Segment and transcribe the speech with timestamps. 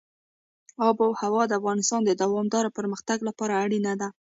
[0.87, 4.09] آب وهوا د افغانستان د دوامداره پرمختګ لپاره اړینه ده.